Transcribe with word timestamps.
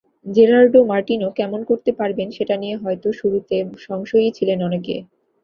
Gerardo 0.25 0.79
Martino 0.85 1.27
কেমন 1.39 1.61
করতে 1.69 1.91
পারবেন 1.99 2.27
সেটা 2.31 2.55
নিয়ে 2.57 2.75
হয়তো 2.83 3.07
শুরুতে 3.19 3.55
সংশয়েই 3.87 4.35
ছিলেন 4.37 4.59
অনেকে। 4.67 4.95